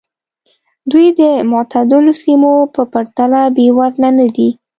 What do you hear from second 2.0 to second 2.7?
سیمو